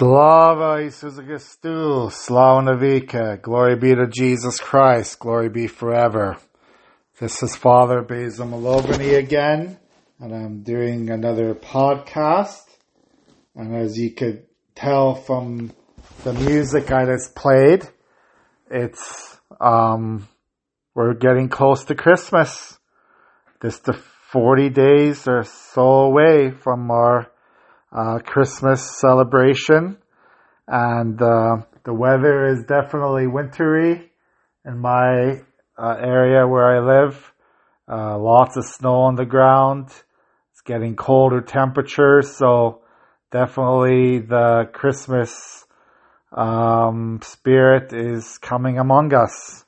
Slava 0.00 0.80
Isusa 0.80 1.22
Christu, 1.22 2.10
Slava 2.10 2.62
Navika, 2.62 3.42
glory 3.42 3.76
be 3.76 3.94
to 3.94 4.06
Jesus 4.06 4.58
Christ, 4.58 5.18
glory 5.18 5.50
be 5.50 5.66
forever. 5.66 6.38
This 7.18 7.42
is 7.42 7.54
Father 7.54 8.00
Basil 8.00 8.46
Malovany 8.46 9.18
again, 9.18 9.78
and 10.18 10.34
I'm 10.34 10.62
doing 10.62 11.10
another 11.10 11.54
podcast. 11.54 12.62
And 13.54 13.76
as 13.76 13.98
you 13.98 14.12
could 14.12 14.46
tell 14.74 15.16
from 15.16 15.70
the 16.24 16.32
music 16.32 16.90
I 16.90 17.04
just 17.04 17.34
played, 17.34 17.86
it's, 18.70 19.36
um, 19.60 20.26
we're 20.94 21.12
getting 21.12 21.50
close 21.50 21.84
to 21.84 21.94
Christmas. 21.94 22.78
Just 23.60 23.84
the 23.84 23.92
40 23.92 24.70
days 24.70 25.28
or 25.28 25.44
so 25.44 25.82
away 25.82 26.52
from 26.52 26.90
our 26.90 27.30
uh, 27.92 28.18
Christmas 28.24 28.98
celebration, 29.00 29.98
and 30.68 31.20
uh, 31.20 31.56
the 31.84 31.94
weather 31.94 32.46
is 32.46 32.64
definitely 32.68 33.26
wintry 33.26 34.10
in 34.64 34.78
my 34.78 35.40
uh, 35.76 35.96
area 35.98 36.46
where 36.46 36.66
I 36.66 37.04
live. 37.04 37.32
Uh, 37.90 38.18
lots 38.18 38.56
of 38.56 38.64
snow 38.64 39.00
on 39.00 39.16
the 39.16 39.24
ground. 39.24 39.88
It's 40.52 40.60
getting 40.64 40.94
colder 40.94 41.40
temperatures, 41.40 42.36
so 42.36 42.82
definitely 43.32 44.18
the 44.18 44.68
Christmas 44.72 45.64
um, 46.32 47.20
spirit 47.22 47.92
is 47.92 48.38
coming 48.38 48.78
among 48.78 49.12
us. 49.14 49.64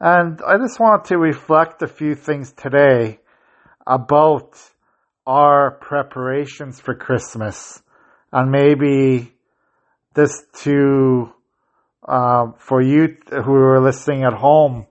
And 0.00 0.40
I 0.46 0.56
just 0.58 0.80
want 0.80 1.06
to 1.06 1.18
reflect 1.18 1.82
a 1.82 1.88
few 1.88 2.14
things 2.14 2.52
today 2.52 3.18
about 3.86 4.58
our 5.28 5.72
preparations 5.72 6.80
for 6.80 6.94
Christmas 6.94 7.82
and 8.32 8.50
maybe 8.50 9.30
this 10.14 10.42
to 10.62 11.30
uh, 12.02 12.46
for 12.56 12.80
you 12.80 13.14
who 13.28 13.52
are 13.52 13.78
listening 13.78 14.24
at 14.24 14.32
home 14.32 14.86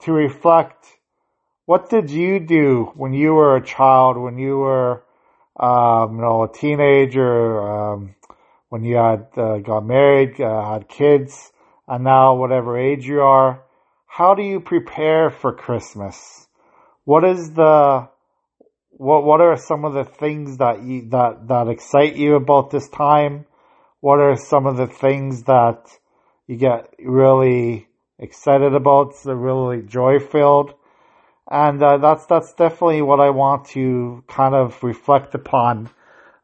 to 0.00 0.12
reflect 0.12 0.84
what 1.66 1.88
did 1.88 2.10
you 2.10 2.40
do 2.40 2.90
when 2.96 3.12
you 3.12 3.32
were 3.32 3.54
a 3.54 3.64
child 3.64 4.16
when 4.16 4.38
you 4.38 4.56
were 4.56 5.04
um, 5.60 6.16
you 6.16 6.22
know 6.22 6.42
a 6.42 6.52
teenager 6.52 7.62
um, 7.62 8.16
when 8.70 8.82
you 8.82 8.96
had 8.96 9.28
uh, 9.36 9.58
got 9.58 9.86
married 9.86 10.40
uh, 10.40 10.68
had 10.68 10.88
kids 10.88 11.52
and 11.86 12.02
now 12.02 12.34
whatever 12.34 12.76
age 12.76 13.06
you 13.06 13.20
are? 13.20 13.62
How 14.06 14.34
do 14.34 14.42
you 14.42 14.58
prepare 14.58 15.30
for 15.30 15.52
christmas? 15.52 16.48
What 17.04 17.24
is 17.24 17.52
the 17.52 18.08
what 18.98 19.24
what 19.24 19.40
are 19.40 19.56
some 19.56 19.84
of 19.84 19.92
the 19.92 20.04
things 20.04 20.56
that 20.58 20.82
you 20.82 21.08
that 21.10 21.48
that 21.48 21.68
excite 21.68 22.16
you 22.16 22.36
about 22.36 22.70
this 22.70 22.88
time? 22.88 23.44
What 24.00 24.20
are 24.20 24.36
some 24.36 24.66
of 24.66 24.76
the 24.76 24.86
things 24.86 25.42
that 25.44 25.82
you 26.46 26.56
get 26.56 26.94
really 26.98 27.88
excited 28.18 28.74
about? 28.74 29.14
they 29.24 29.34
really 29.34 29.82
joy 29.82 30.18
filled, 30.18 30.74
and 31.50 31.82
uh, 31.82 31.98
that's 31.98 32.24
that's 32.26 32.54
definitely 32.54 33.02
what 33.02 33.20
I 33.20 33.30
want 33.30 33.66
to 33.70 34.24
kind 34.28 34.54
of 34.54 34.82
reflect 34.82 35.34
upon 35.34 35.90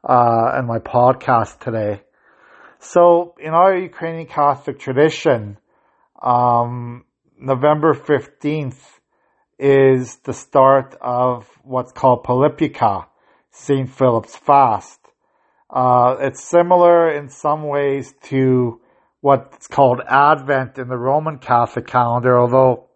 uh, 0.05 0.57
in 0.59 0.67
my 0.67 0.79
podcast 0.79 1.61
today. 1.61 2.03
So, 2.81 3.35
in 3.41 3.51
our 3.51 3.75
Ukrainian 3.77 4.27
Catholic 4.27 4.79
tradition, 4.79 5.57
um, 6.21 7.07
November 7.39 7.95
fifteenth 7.95 9.01
is 9.63 10.17
the 10.25 10.33
start 10.33 10.97
of 11.01 11.49
what's 11.63 11.93
called 11.93 12.25
Polypika, 12.25 13.07
St. 13.53 13.89
Philip's 13.89 14.35
fast. 14.35 14.99
Uh, 15.71 16.17
it's 16.19 16.43
similar 16.43 17.13
in 17.13 17.29
some 17.29 17.69
ways 17.69 18.13
to 18.25 18.81
what's 19.21 19.69
called 19.69 20.01
Advent 20.05 20.79
in 20.79 20.89
the 20.89 20.99
Roman 20.99 21.39
Catholic 21.39 21.87
calendar, 21.87 22.37
although 22.37 22.89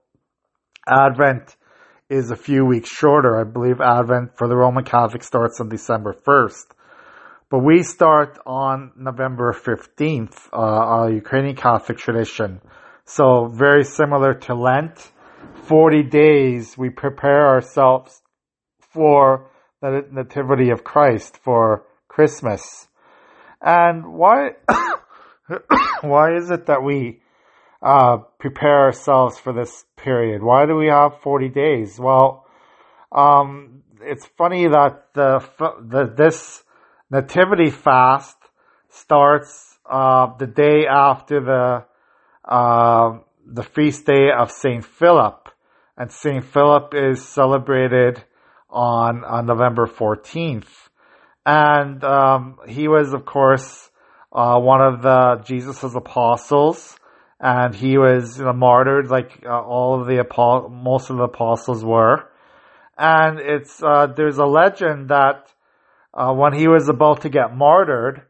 Advent 0.89 1.55
is 2.11 2.33
a 2.33 2.37
few 2.37 2.65
weeks 2.65 2.91
shorter. 2.91 3.41
I 3.41 3.45
believe 3.45 3.81
Advent 3.81 4.37
for 4.37 4.49
the 4.49 4.57
Roman 4.57 4.83
Catholic 4.83 5.23
starts 5.23 5.61
on 5.61 5.69
December 5.69 6.15
1st. 6.27 6.65
But 7.49 7.61
we 7.61 7.85
start 7.85 8.41
on 8.45 8.91
November 8.97 9.53
15th, 9.53 10.49
uh, 10.53 10.57
our 10.57 11.13
Ukrainian 11.13 11.55
Catholic 11.55 11.99
tradition. 11.99 12.61
So 13.05 13.47
very 13.55 13.85
similar 13.85 14.35
to 14.35 14.55
Lent 14.57 15.13
40 15.65 16.03
days 16.05 16.77
we 16.79 16.91
prepare 16.91 17.47
ourselves 17.49 18.23
for 18.93 19.51
the 19.81 20.07
nativity 20.11 20.71
of 20.71 20.85
Christ 20.85 21.39
for 21.39 21.85
Christmas. 22.09 22.89
And 23.61 24.15
why, 24.15 24.51
why 26.01 26.37
is 26.37 26.51
it 26.51 26.67
that 26.67 26.83
we 26.83 27.21
uh, 27.83 28.19
prepare 28.39 28.85
ourselves 28.85 29.39
for 29.39 29.53
this 29.53 29.85
period? 29.97 30.43
Why 30.43 30.67
do 30.67 30.77
we 30.77 30.87
have 30.87 31.21
40 31.23 31.49
days? 31.49 31.99
Well, 31.99 32.47
um, 33.13 33.83
it's 34.01 34.27
funny 34.39 34.69
that 34.69 35.09
the, 35.15 35.45
the 35.59 36.13
this 36.17 36.63
nativity 37.11 37.71
fast 37.71 38.37
starts 38.89 39.79
uh, 39.91 40.37
the 40.39 40.47
day 40.47 40.87
after 40.87 41.41
the 41.41 41.85
uh, 42.51 43.19
the 43.47 43.63
feast 43.63 44.07
day 44.07 44.31
of 44.37 44.51
Saint 44.51 44.85
Philip 44.85 45.49
and 45.97 46.13
St. 46.13 46.45
Philip 46.45 46.93
is 46.95 47.27
celebrated 47.27 48.23
on, 48.69 49.25
on 49.25 49.47
November 49.47 49.87
14th. 49.87 50.69
And 51.47 52.03
um, 52.05 52.59
he 52.67 52.89
was, 52.89 53.15
of 53.15 53.25
course, 53.25 53.91
uh, 54.33 54.59
one 54.59 54.83
of 54.83 55.01
the 55.01 55.43
Jesus' 55.47 55.95
apostles, 55.95 56.99
and 57.41 57.75
he 57.75 57.97
was 57.97 58.39
you 58.39 58.45
know, 58.45 58.53
martyred 58.53 59.09
like 59.09 59.43
uh, 59.47 59.63
all 59.63 60.01
of 60.01 60.07
the 60.07 60.23
most 60.71 61.09
of 61.09 61.17
the 61.17 61.23
apostles 61.23 61.85
were. 61.85 62.29
And 62.99 63.39
it's 63.39 63.83
uh, 63.83 64.09
there's 64.15 64.39
a 64.39 64.45
legend 64.45 65.11
that 65.11 65.47
uh, 66.13 66.33
when 66.33 66.53
he 66.53 66.67
was 66.67 66.89
about 66.89 67.23
to 67.23 67.29
get 67.29 67.55
martyred, 67.55 68.23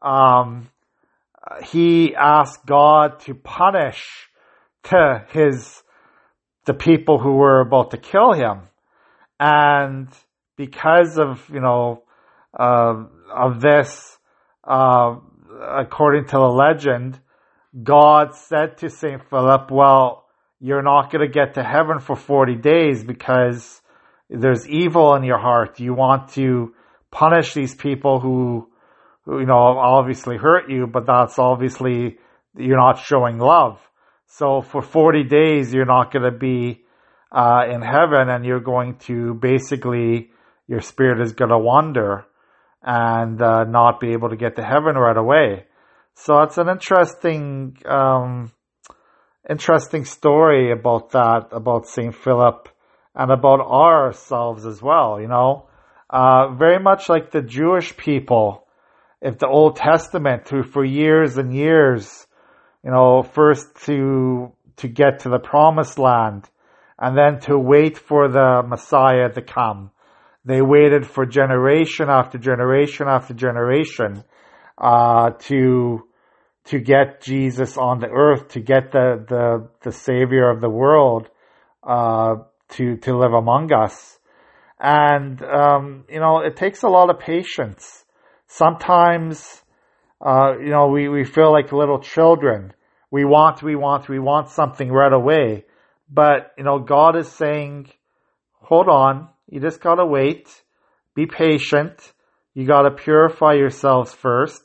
um, 0.00 0.70
he 1.64 2.14
asked 2.14 2.64
God 2.64 3.20
to 3.20 3.34
punish 3.34 4.30
to 4.84 5.24
his 5.30 5.82
the 6.64 6.74
people 6.74 7.18
who 7.18 7.32
were 7.32 7.60
about 7.60 7.90
to 7.90 7.96
kill 7.96 8.32
him. 8.32 8.68
And 9.40 10.08
because 10.56 11.18
of, 11.18 11.48
you 11.52 11.60
know, 11.60 12.04
uh, 12.58 13.04
of 13.34 13.60
this, 13.60 14.18
uh, 14.62 15.16
according 15.60 16.26
to 16.26 16.36
the 16.36 16.48
legend, 16.48 17.18
God 17.82 18.34
said 18.36 18.78
to 18.78 18.90
St. 18.90 19.28
Philip, 19.28 19.70
well, 19.70 20.26
you're 20.60 20.82
not 20.82 21.10
going 21.10 21.26
to 21.26 21.32
get 21.32 21.54
to 21.54 21.64
heaven 21.64 21.98
for 21.98 22.14
40 22.14 22.56
days 22.56 23.02
because 23.02 23.80
there's 24.30 24.68
evil 24.68 25.14
in 25.16 25.24
your 25.24 25.38
heart. 25.38 25.80
You 25.80 25.94
want 25.94 26.28
to 26.34 26.74
punish 27.10 27.54
these 27.54 27.74
people 27.74 28.20
who, 28.20 28.68
who 29.24 29.40
you 29.40 29.46
know, 29.46 29.54
obviously 29.54 30.36
hurt 30.36 30.70
you, 30.70 30.86
but 30.86 31.06
that's 31.06 31.38
obviously, 31.38 32.18
you're 32.56 32.78
not 32.78 33.00
showing 33.00 33.38
love. 33.38 33.80
So 34.36 34.62
for 34.62 34.80
40 34.80 35.24
days, 35.24 35.74
you're 35.74 35.84
not 35.84 36.10
going 36.10 36.22
to 36.22 36.36
be 36.36 36.80
uh, 37.30 37.64
in 37.70 37.82
heaven 37.82 38.30
and 38.30 38.46
you're 38.46 38.60
going 38.60 38.96
to 39.00 39.34
basically, 39.34 40.30
your 40.66 40.80
spirit 40.80 41.20
is 41.20 41.34
going 41.34 41.50
to 41.50 41.58
wander 41.58 42.24
and 42.82 43.40
uh, 43.42 43.64
not 43.64 44.00
be 44.00 44.12
able 44.12 44.30
to 44.30 44.36
get 44.36 44.56
to 44.56 44.64
heaven 44.64 44.96
right 44.96 45.18
away. 45.18 45.66
So 46.14 46.40
it's 46.44 46.56
an 46.56 46.70
interesting, 46.70 47.76
um, 47.84 48.50
interesting 49.50 50.06
story 50.06 50.72
about 50.72 51.10
that, 51.10 51.48
about 51.52 51.86
St. 51.86 52.14
Philip 52.14 52.70
and 53.14 53.30
about 53.30 53.60
ourselves 53.60 54.64
as 54.64 54.80
well, 54.80 55.20
you 55.20 55.28
know. 55.28 55.68
Uh, 56.08 56.54
very 56.54 56.82
much 56.82 57.10
like 57.10 57.32
the 57.32 57.42
Jewish 57.42 57.94
people, 57.98 58.66
if 59.20 59.38
the 59.38 59.46
Old 59.46 59.76
Testament, 59.76 60.48
who 60.48 60.62
for 60.62 60.84
years 60.84 61.36
and 61.36 61.54
years 61.54 62.26
you 62.84 62.90
know, 62.90 63.22
first 63.22 63.66
to, 63.86 64.52
to 64.76 64.88
get 64.88 65.20
to 65.20 65.28
the 65.28 65.38
promised 65.38 65.98
land 65.98 66.48
and 66.98 67.16
then 67.16 67.40
to 67.40 67.58
wait 67.58 67.98
for 67.98 68.28
the 68.28 68.62
Messiah 68.66 69.28
to 69.32 69.42
come. 69.42 69.90
They 70.44 70.60
waited 70.60 71.06
for 71.06 71.24
generation 71.24 72.08
after 72.08 72.38
generation 72.38 73.06
after 73.08 73.34
generation, 73.34 74.24
uh, 74.76 75.30
to, 75.30 76.06
to 76.64 76.80
get 76.80 77.22
Jesus 77.22 77.76
on 77.76 78.00
the 78.00 78.08
earth, 78.08 78.48
to 78.48 78.60
get 78.60 78.90
the, 78.90 79.24
the, 79.28 79.68
the 79.82 79.92
savior 79.92 80.50
of 80.50 80.60
the 80.60 80.70
world, 80.70 81.28
uh, 81.84 82.36
to, 82.70 82.96
to 82.96 83.16
live 83.16 83.32
among 83.32 83.72
us. 83.72 84.18
And, 84.80 85.40
um, 85.44 86.04
you 86.08 86.18
know, 86.18 86.40
it 86.40 86.56
takes 86.56 86.82
a 86.82 86.88
lot 86.88 87.10
of 87.10 87.20
patience. 87.20 88.04
Sometimes, 88.48 89.61
uh, 90.24 90.56
you 90.58 90.70
know, 90.70 90.88
we, 90.88 91.08
we 91.08 91.24
feel 91.24 91.50
like 91.50 91.72
little 91.72 91.98
children. 91.98 92.72
We 93.10 93.24
want, 93.24 93.62
we 93.62 93.74
want, 93.74 94.08
we 94.08 94.20
want 94.20 94.48
something 94.48 94.90
right 94.90 95.12
away. 95.12 95.64
But, 96.08 96.52
you 96.56 96.64
know, 96.64 96.78
God 96.78 97.16
is 97.16 97.28
saying, 97.28 97.88
hold 98.60 98.88
on. 98.88 99.28
You 99.48 99.60
just 99.60 99.80
gotta 99.80 100.06
wait. 100.06 100.48
Be 101.14 101.26
patient. 101.26 102.12
You 102.54 102.66
gotta 102.66 102.90
purify 102.90 103.54
yourselves 103.54 104.14
first. 104.14 104.62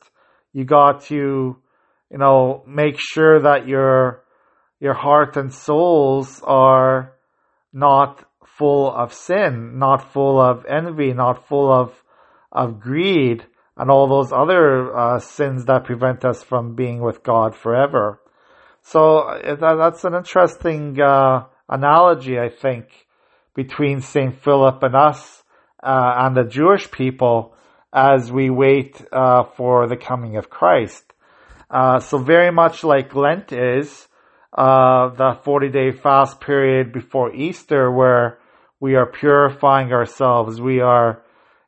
You 0.53 0.63
got 0.63 1.03
to, 1.05 1.57
you 2.11 2.17
know, 2.17 2.63
make 2.67 2.97
sure 2.99 3.41
that 3.41 3.67
your, 3.67 4.23
your 4.79 4.93
heart 4.93 5.37
and 5.37 5.53
souls 5.53 6.41
are 6.43 7.13
not 7.73 8.23
full 8.45 8.91
of 8.93 9.13
sin, 9.13 9.79
not 9.79 10.13
full 10.13 10.39
of 10.39 10.65
envy, 10.65 11.13
not 11.13 11.47
full 11.47 11.71
of, 11.71 11.93
of 12.51 12.79
greed 12.79 13.45
and 13.77 13.91
all 13.91 14.07
those 14.07 14.31
other 14.31 14.95
uh, 14.95 15.19
sins 15.19 15.65
that 15.65 15.85
prevent 15.85 16.25
us 16.25 16.43
from 16.43 16.75
being 16.75 16.99
with 17.01 17.23
God 17.23 17.55
forever. 17.55 18.19
So 18.81 19.19
uh, 19.19 19.75
that's 19.75 20.03
an 20.03 20.15
interesting 20.15 20.99
uh, 20.99 21.45
analogy, 21.69 22.39
I 22.39 22.49
think, 22.49 22.85
between 23.55 24.01
Saint 24.01 24.41
Philip 24.41 24.81
and 24.81 24.95
us 24.95 25.43
uh, 25.83 26.13
and 26.17 26.35
the 26.35 26.43
Jewish 26.43 26.89
people 26.89 27.53
as 27.93 28.31
we 28.31 28.49
wait 28.49 29.03
uh, 29.11 29.43
for 29.43 29.87
the 29.87 29.97
coming 29.97 30.37
of 30.37 30.49
Christ. 30.49 31.03
Uh, 31.69 31.99
so 31.99 32.17
very 32.17 32.51
much 32.51 32.83
like 32.83 33.13
Lent 33.13 33.51
is, 33.51 34.07
the 34.55 35.37
40 35.43 35.69
day 35.69 35.91
fast 35.91 36.41
period 36.41 36.91
before 36.91 37.35
Easter 37.35 37.91
where 37.91 38.39
we 38.79 38.95
are 38.95 39.05
purifying 39.05 39.91
ourselves, 39.91 40.59
we 40.59 40.79
are 40.79 41.21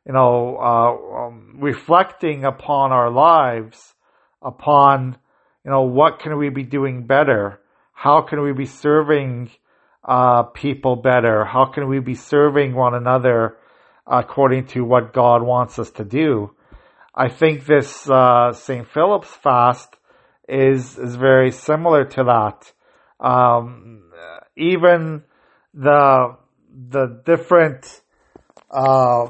you 0.06 0.12
know, 0.12 0.56
uh, 0.56 1.26
um, 1.26 1.56
reflecting 1.60 2.44
upon 2.44 2.92
our 2.92 3.10
lives, 3.10 3.94
upon, 4.42 5.16
you 5.64 5.70
know, 5.70 5.82
what 5.82 6.20
can 6.20 6.38
we 6.38 6.48
be 6.48 6.62
doing 6.62 7.06
better? 7.06 7.60
How 7.92 8.22
can 8.22 8.42
we 8.42 8.52
be 8.52 8.66
serving 8.66 9.50
uh, 10.04 10.44
people 10.44 10.96
better? 10.96 11.44
How 11.44 11.66
can 11.66 11.88
we 11.88 12.00
be 12.00 12.14
serving 12.14 12.74
one 12.74 12.94
another 12.94 13.56
according 14.06 14.66
to 14.68 14.82
what 14.82 15.12
God 15.12 15.42
wants 15.42 15.78
us 15.78 15.90
to 15.92 16.04
do? 16.04 16.54
I 17.14 17.28
think 17.28 17.66
this 17.66 18.08
uh, 18.08 18.52
St. 18.52 18.88
Philip's 18.88 19.28
fast 19.28 19.96
is 20.48 20.98
is 20.98 21.14
very 21.16 21.52
similar 21.52 22.04
to 22.04 22.24
that. 22.24 22.72
Um, 23.24 24.10
even 24.56 25.22
the 25.74 26.36
the 26.88 27.22
different 27.26 28.00
uh, 28.70 29.26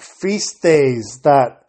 feast 0.00 0.62
days 0.62 1.20
that 1.24 1.64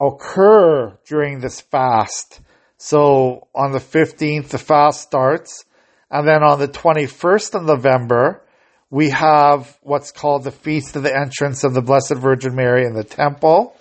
occur 0.00 0.98
during 1.06 1.40
this 1.40 1.60
fast. 1.60 2.40
So 2.76 3.48
on 3.54 3.72
the 3.72 3.78
15th, 3.78 4.48
the 4.48 4.58
fast 4.58 5.00
starts. 5.00 5.64
And 6.10 6.26
then 6.26 6.42
on 6.42 6.58
the 6.58 6.68
21st 6.68 7.56
of 7.56 7.64
November, 7.64 8.42
we 8.90 9.10
have 9.10 9.76
what's 9.82 10.12
called 10.12 10.44
the 10.44 10.50
Feast 10.50 10.96
of 10.96 11.02
the 11.02 11.14
Entrance 11.14 11.64
of 11.64 11.74
the 11.74 11.82
Blessed 11.82 12.14
Virgin 12.14 12.54
Mary 12.54 12.86
in 12.86 12.94
the 12.94 13.04
temple. 13.04 13.76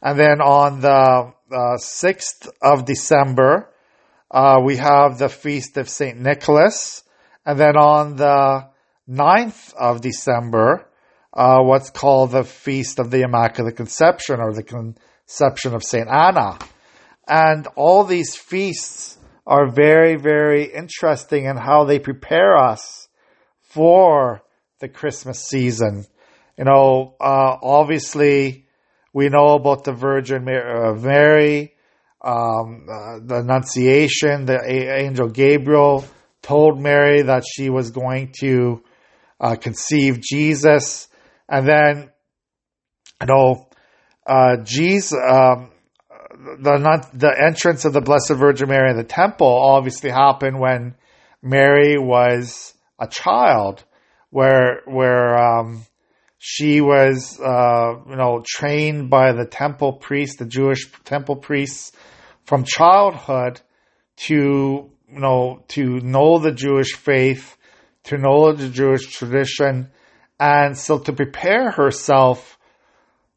And 0.00 0.18
then 0.18 0.40
on 0.40 0.80
the 0.80 0.88
uh, 0.88 1.78
6th 1.78 2.48
of 2.62 2.84
December, 2.84 3.68
uh, 4.30 4.60
we 4.64 4.76
have 4.76 5.18
the 5.18 5.28
Feast 5.28 5.76
of 5.76 5.88
St. 5.88 6.18
Nicholas. 6.18 7.02
And 7.44 7.58
then 7.58 7.76
on 7.76 8.16
the 8.16 8.68
9th 9.08 9.74
of 9.74 10.00
December, 10.00 10.88
uh, 11.36 11.60
what's 11.60 11.90
called 11.90 12.30
the 12.30 12.44
Feast 12.44 12.98
of 12.98 13.10
the 13.10 13.20
Immaculate 13.20 13.76
Conception 13.76 14.40
or 14.40 14.54
the 14.54 14.62
Conception 14.62 15.74
of 15.74 15.84
St. 15.84 16.08
Anna. 16.08 16.58
And 17.28 17.66
all 17.76 18.04
these 18.04 18.34
feasts 18.34 19.18
are 19.46 19.70
very, 19.70 20.16
very 20.16 20.64
interesting 20.64 21.44
in 21.44 21.58
how 21.58 21.84
they 21.84 21.98
prepare 21.98 22.56
us 22.56 23.08
for 23.60 24.42
the 24.80 24.88
Christmas 24.88 25.40
season. 25.46 26.06
You 26.56 26.64
know, 26.64 27.16
uh, 27.20 27.56
obviously, 27.62 28.66
we 29.12 29.28
know 29.28 29.54
about 29.54 29.84
the 29.84 29.92
Virgin 29.92 30.44
Mary, 30.44 31.74
um, 32.24 32.86
uh, 32.90 33.18
the 33.22 33.40
Annunciation, 33.40 34.46
the 34.46 34.58
angel 34.64 35.28
Gabriel 35.28 36.06
told 36.40 36.80
Mary 36.80 37.22
that 37.22 37.44
she 37.46 37.68
was 37.68 37.90
going 37.90 38.32
to 38.40 38.82
uh, 39.38 39.56
conceive 39.56 40.20
Jesus. 40.20 41.08
And 41.48 41.68
then, 41.68 42.10
you 43.20 43.26
know, 43.26 43.68
uh, 44.26 44.56
Jesus, 44.64 45.12
um, 45.12 45.70
the 46.60 46.78
not, 46.78 47.18
the 47.18 47.32
entrance 47.38 47.84
of 47.84 47.92
the 47.92 48.00
Blessed 48.00 48.32
Virgin 48.32 48.68
Mary 48.68 48.90
in 48.90 48.96
the 48.96 49.04
temple 49.04 49.46
obviously 49.46 50.10
happened 50.10 50.58
when 50.58 50.94
Mary 51.42 51.96
was 51.98 52.74
a 52.98 53.06
child, 53.06 53.84
where 54.30 54.82
where 54.86 55.36
um, 55.36 55.86
she 56.38 56.80
was 56.80 57.40
uh, 57.40 57.94
you 58.08 58.16
know 58.16 58.42
trained 58.46 59.08
by 59.10 59.32
the 59.32 59.46
temple 59.46 59.94
priest, 59.94 60.38
the 60.38 60.46
Jewish 60.46 60.90
temple 61.04 61.36
priests, 61.36 61.92
from 62.44 62.64
childhood 62.64 63.60
to 64.16 64.90
you 65.08 65.20
know 65.20 65.64
to 65.68 66.00
know 66.00 66.38
the 66.38 66.52
Jewish 66.52 66.94
faith, 66.94 67.56
to 68.04 68.18
know 68.18 68.52
the 68.52 68.68
Jewish 68.68 69.06
tradition, 69.06 69.90
and 70.38 70.76
so 70.76 70.98
to 70.98 71.12
prepare 71.12 71.70
herself 71.70 72.58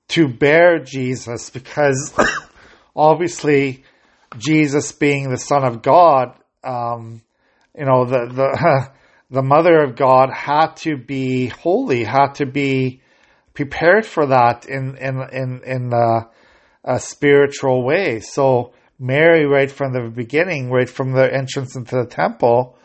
to 0.09 0.27
bear 0.27 0.79
Jesus, 0.79 1.49
because 1.49 2.13
obviously 2.95 3.83
Jesus 4.37 4.91
being 4.91 5.29
the 5.29 5.37
Son 5.37 5.63
of 5.63 5.81
God, 5.81 6.33
um, 6.63 7.21
you 7.77 7.85
know, 7.85 8.05
the, 8.05 8.27
the, 8.33 8.89
the 9.29 9.43
mother 9.43 9.83
of 9.83 9.95
God 9.95 10.29
had 10.33 10.75
to 10.77 10.97
be 10.97 11.47
holy, 11.47 12.03
had 12.03 12.33
to 12.35 12.45
be 12.45 13.01
prepared 13.53 14.05
for 14.05 14.27
that 14.27 14.65
in, 14.65 14.97
in, 14.97 15.21
in, 15.31 15.61
in 15.65 15.93
a, 15.93 16.29
a 16.83 16.99
spiritual 16.99 17.85
way. 17.85 18.19
So 18.19 18.73
Mary, 18.99 19.45
right 19.45 19.71
from 19.71 19.93
the 19.93 20.09
beginning, 20.09 20.71
right 20.71 20.89
from 20.89 21.13
the 21.13 21.31
entrance 21.33 21.75
into 21.75 21.95
the 21.95 22.05
temple, 22.05 22.77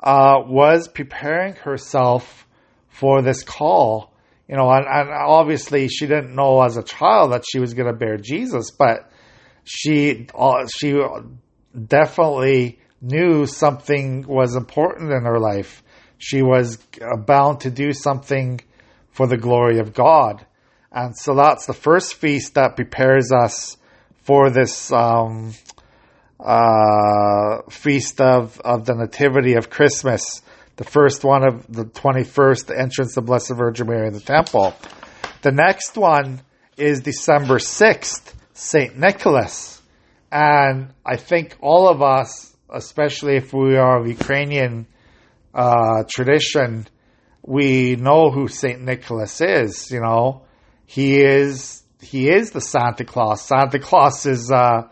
uh, 0.00 0.42
was 0.46 0.86
preparing 0.86 1.54
herself 1.54 2.46
for 2.88 3.22
this 3.22 3.42
call. 3.42 4.12
You 4.48 4.56
know, 4.56 4.70
and, 4.70 4.86
and 4.86 5.10
obviously 5.10 5.88
she 5.88 6.06
didn't 6.06 6.34
know 6.34 6.62
as 6.62 6.76
a 6.76 6.82
child 6.82 7.32
that 7.32 7.44
she 7.48 7.60
was 7.60 7.74
going 7.74 7.92
to 7.92 7.98
bear 7.98 8.16
Jesus, 8.16 8.70
but 8.70 9.10
she 9.64 10.26
uh, 10.34 10.66
she 10.74 10.98
definitely 11.86 12.78
knew 13.00 13.46
something 13.46 14.26
was 14.26 14.56
important 14.56 15.12
in 15.12 15.24
her 15.24 15.38
life. 15.38 15.82
She 16.16 16.42
was 16.42 16.78
bound 17.26 17.60
to 17.60 17.70
do 17.70 17.92
something 17.92 18.60
for 19.10 19.26
the 19.26 19.36
glory 19.36 19.78
of 19.78 19.92
God. 19.92 20.44
And 20.90 21.16
so 21.16 21.34
that's 21.34 21.66
the 21.66 21.74
first 21.74 22.14
feast 22.14 22.54
that 22.54 22.76
prepares 22.76 23.30
us 23.30 23.76
for 24.22 24.50
this 24.50 24.90
um, 24.90 25.52
uh, 26.40 27.62
feast 27.70 28.20
of, 28.20 28.60
of 28.60 28.86
the 28.86 28.94
Nativity 28.94 29.54
of 29.54 29.70
Christmas 29.70 30.42
the 30.78 30.84
first 30.84 31.24
one 31.24 31.44
of 31.44 31.66
the 31.66 31.84
21st, 31.84 32.66
the 32.66 32.80
entrance 32.80 33.16
of 33.16 33.26
Blessed 33.26 33.52
Virgin 33.56 33.88
Mary 33.88 34.06
in 34.06 34.14
the 34.14 34.20
temple. 34.20 34.74
The 35.42 35.50
next 35.50 35.96
one 35.96 36.40
is 36.76 37.00
December 37.00 37.58
6th, 37.58 38.32
St. 38.54 38.96
Nicholas. 38.96 39.82
And 40.30 40.94
I 41.04 41.16
think 41.16 41.56
all 41.60 41.88
of 41.88 42.00
us, 42.00 42.56
especially 42.72 43.36
if 43.36 43.52
we 43.52 43.76
are 43.76 44.00
of 44.00 44.06
Ukrainian 44.06 44.86
uh, 45.52 46.04
tradition, 46.08 46.86
we 47.42 47.96
know 47.96 48.30
who 48.30 48.46
St. 48.46 48.80
Nicholas 48.80 49.40
is, 49.40 49.90
you 49.90 50.00
know. 50.00 50.42
He 50.86 51.20
is, 51.20 51.82
he 52.00 52.28
is 52.28 52.52
the 52.52 52.60
Santa 52.60 53.04
Claus. 53.04 53.42
Santa 53.42 53.80
Claus 53.80 54.26
is, 54.26 54.52
uh, 54.52 54.82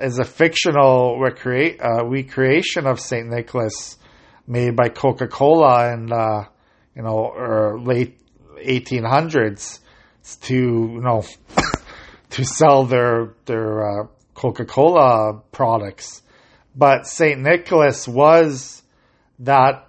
is 0.00 0.18
a 0.18 0.24
fictional 0.24 1.18
recrea- 1.20 1.78
uh, 1.84 2.06
recreation 2.06 2.86
of 2.86 2.98
St. 2.98 3.28
Nicholas 3.28 3.98
made 4.46 4.76
by 4.76 4.88
Coca 4.88 5.28
Cola 5.28 5.92
in 5.92 6.12
uh, 6.12 6.44
you 6.94 7.02
know 7.02 7.18
or 7.18 7.80
late 7.80 8.18
1800s 8.58 9.80
to 10.42 10.54
you 10.54 11.00
know 11.00 11.24
to 12.30 12.44
sell 12.44 12.84
their 12.84 13.34
their 13.46 14.02
uh, 14.02 14.06
Coca 14.34 14.64
Cola 14.64 15.40
products. 15.52 16.22
But 16.74 17.06
Saint 17.06 17.40
Nicholas 17.40 18.08
was 18.08 18.82
that 19.40 19.88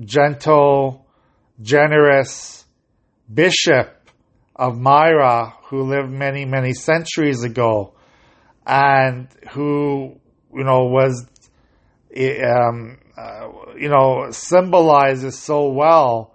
gentle, 0.00 1.06
generous 1.60 2.64
bishop 3.32 4.10
of 4.56 4.78
Myra 4.78 5.54
who 5.64 5.82
lived 5.84 6.10
many 6.10 6.44
many 6.44 6.74
centuries 6.74 7.44
ago, 7.44 7.94
and 8.66 9.28
who 9.52 10.18
you 10.54 10.64
know 10.64 10.86
was 10.86 11.26
um, 12.16 12.98
uh, 13.16 13.48
you 13.76 13.88
know, 13.88 14.30
symbolizes 14.30 15.38
so 15.38 15.68
well 15.68 16.34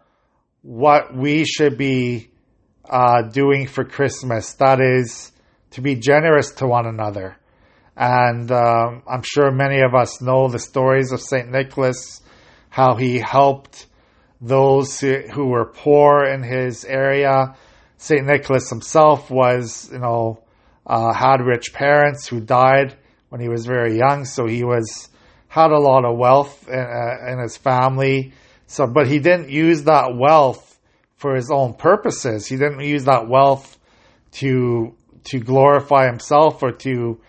what 0.62 1.16
we 1.16 1.46
should 1.46 1.78
be 1.78 2.30
uh, 2.90 3.24
doing 3.24 3.68
for 3.68 3.84
Christmas. 3.84 4.54
That 4.54 4.80
is 4.80 5.32
to 5.72 5.82
be 5.82 5.96
generous 5.96 6.52
to 6.52 6.68
one 6.68 6.86
another. 6.86 7.38
And 7.96 8.52
um, 8.52 9.02
I'm 9.08 9.24
sure 9.24 9.52
many 9.52 9.82
of 9.82 9.96
us 9.96 10.22
know 10.22 10.50
the 10.50 10.60
stories 10.60 11.12
of 11.12 11.20
St. 11.20 11.50
Nicholas, 11.50 12.22
how 12.70 12.96
he 12.96 13.18
helped 13.18 13.88
those 14.40 15.00
who 15.00 15.48
were 15.48 15.66
poor 15.66 16.26
in 16.26 16.44
his 16.44 16.86
area. 16.86 17.56
St. 17.98 18.24
Nicholas 18.24 18.70
himself 18.70 19.32
was, 19.32 19.90
you 19.92 19.98
know, 19.98 20.44
uh, 20.86 21.12
had 21.12 21.42
rich 21.42 21.74
parents 21.74 22.28
who 22.28 22.40
died 22.40 22.96
when 23.30 23.42
he 23.42 23.50
was 23.50 23.66
very 23.66 23.98
young, 23.98 24.26
so 24.26 24.46
he 24.46 24.64
was 24.64 25.10
had 25.48 25.72
a 25.72 25.80
lot 25.80 26.06
of 26.06 26.18
wealth 26.18 26.68
in, 26.68 26.80
uh, 26.80 27.32
in 27.32 27.40
his 27.40 27.58
family. 27.58 28.34
So, 28.68 28.86
but 28.86 29.08
he 29.08 29.20
didn't 29.20 29.50
use 29.50 29.84
that 29.84 30.16
wealth 30.16 30.80
for 31.16 31.36
his 31.36 31.50
own 31.52 31.74
purposes. 31.74 32.48
He 32.48 32.58
didn't 32.58 32.82
use 32.82 33.06
that 33.06 33.28
wealth 33.28 33.78
to 34.34 34.96
to 35.26 35.40
glorify 35.40 36.06
himself 36.08 36.64
or 36.64 36.72
to 36.72 37.20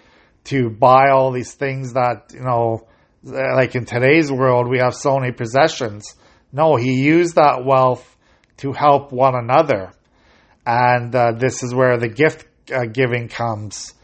to 0.45 0.71
buy 0.71 1.11
all 1.11 1.33
these 1.33 1.55
things 1.55 1.95
that 1.95 2.33
you 2.33 2.41
know, 2.41 2.87
like 3.23 3.75
in 3.75 3.85
today's 3.85 4.31
world, 4.31 4.69
we 4.69 4.79
have 4.79 4.95
so 4.95 5.19
many 5.19 5.33
possessions. 5.33 6.15
No, 6.53 6.77
he 6.77 7.03
used 7.03 7.37
that 7.37 7.65
wealth 7.65 8.17
to 8.59 8.73
help 8.73 9.13
one 9.13 9.35
another, 9.35 9.93
and 10.67 11.15
uh, 11.15 11.33
this 11.33 11.63
is 11.63 11.75
where 11.75 11.99
the 11.99 12.09
gift 12.09 12.47
uh, 12.73 12.87
giving 12.87 13.29
comes 13.29 13.95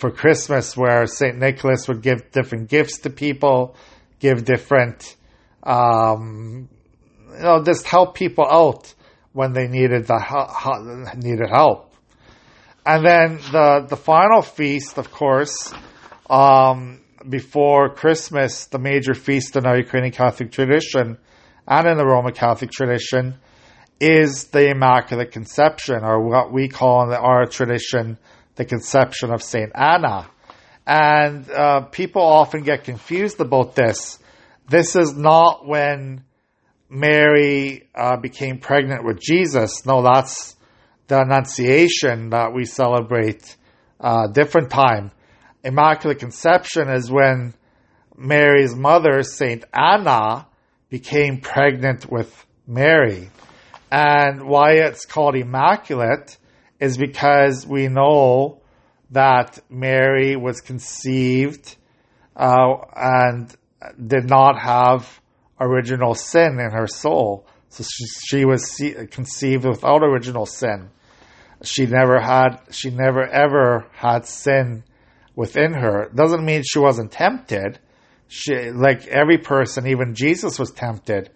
for 0.00 0.10
Christmas, 0.10 0.76
where 0.76 1.06
Saint 1.06 1.38
Nicholas 1.38 1.86
would 1.86 2.00
give 2.02 2.30
different 2.32 2.68
gifts 2.68 3.00
to 3.00 3.10
people, 3.10 3.76
give 4.18 4.44
different, 4.44 5.14
um, 5.62 6.68
you 7.34 7.42
know, 7.42 7.62
just 7.62 7.86
help 7.86 8.14
people 8.14 8.46
out 8.50 8.94
when 9.32 9.52
they 9.52 9.68
needed 9.68 10.06
the 10.06 11.12
needed 11.16 11.48
help. 11.50 11.94
And 12.84 13.06
then 13.06 13.36
the 13.52 13.86
the 13.88 13.96
final 13.96 14.40
feast, 14.40 14.96
of 14.96 15.12
course, 15.12 15.72
um, 16.30 17.00
before 17.28 17.94
Christmas, 17.94 18.66
the 18.66 18.78
major 18.78 19.14
feast 19.14 19.54
in 19.56 19.66
our 19.66 19.76
Ukrainian 19.76 20.12
Catholic 20.12 20.50
tradition 20.50 21.18
and 21.68 21.86
in 21.86 21.98
the 21.98 22.06
Roman 22.06 22.32
Catholic 22.32 22.70
tradition 22.70 23.34
is 24.00 24.46
the 24.46 24.70
Immaculate 24.70 25.30
Conception, 25.30 26.02
or 26.02 26.26
what 26.26 26.50
we 26.50 26.68
call 26.68 27.02
in 27.04 27.12
our 27.12 27.44
tradition 27.44 28.18
the 28.60 28.66
conception 28.66 29.32
of 29.32 29.42
Saint 29.42 29.72
Anna. 29.74 30.28
And 30.86 31.50
uh, 31.50 31.86
people 31.86 32.20
often 32.20 32.62
get 32.62 32.84
confused 32.84 33.40
about 33.40 33.74
this. 33.74 34.18
This 34.68 34.96
is 34.96 35.16
not 35.16 35.66
when 35.66 36.24
Mary 36.90 37.88
uh, 37.94 38.18
became 38.18 38.58
pregnant 38.58 39.02
with 39.02 39.18
Jesus. 39.18 39.86
No, 39.86 40.02
that's 40.02 40.56
the 41.06 41.22
Annunciation 41.22 42.30
that 42.30 42.52
we 42.52 42.66
celebrate 42.66 43.56
uh, 43.98 44.26
different 44.26 44.68
time. 44.68 45.10
Immaculate 45.64 46.18
Conception 46.18 46.90
is 46.90 47.10
when 47.10 47.54
Mary's 48.14 48.74
mother, 48.74 49.22
Saint 49.22 49.64
Anna, 49.72 50.46
became 50.90 51.40
pregnant 51.40 52.12
with 52.12 52.30
Mary. 52.66 53.30
And 53.90 54.46
why 54.46 54.72
it's 54.72 55.06
called 55.06 55.34
Immaculate 55.34 56.36
is 56.80 56.96
because 56.96 57.66
we 57.66 57.88
know 57.88 58.60
that 59.10 59.58
Mary 59.68 60.36
was 60.36 60.60
conceived 60.60 61.76
uh, 62.34 62.76
and 62.96 63.54
did 64.06 64.28
not 64.28 64.58
have 64.58 65.20
original 65.60 66.14
sin 66.14 66.58
in 66.58 66.70
her 66.70 66.86
soul. 66.86 67.46
So 67.68 67.84
she, 67.84 68.04
she 68.06 68.44
was 68.44 68.82
conceived 69.10 69.64
without 69.64 70.02
original 70.02 70.46
sin. 70.46 70.90
She 71.62 71.86
never 71.86 72.18
had, 72.18 72.56
she 72.70 72.90
never 72.90 73.26
ever 73.26 73.86
had 73.92 74.26
sin 74.26 74.84
within 75.36 75.74
her. 75.74 76.10
Doesn't 76.14 76.44
mean 76.44 76.62
she 76.64 76.78
wasn't 76.78 77.12
tempted. 77.12 77.78
She, 78.28 78.70
like 78.70 79.06
every 79.08 79.38
person, 79.38 79.86
even 79.86 80.14
Jesus 80.14 80.58
was 80.58 80.70
tempted. 80.70 81.30